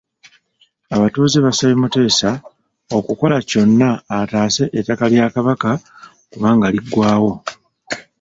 Abatuuze 0.95 1.37
basabye 1.45 1.75
Muteesa 1.81 2.29
okukola 2.97 3.37
kyonna 3.49 3.89
ataase 4.19 4.63
ettaka 4.77 5.05
lya 5.11 5.27
Kabaka 5.35 5.69
kubanga 6.31 6.65
liggwaawo. 6.73 7.31